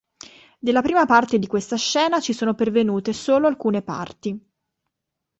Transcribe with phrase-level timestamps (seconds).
[0.57, 4.51] Della prima parte di questa scena ci sono pervenute solo alcune parti.